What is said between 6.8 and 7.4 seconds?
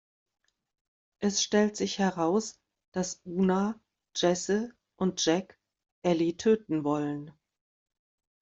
wollen.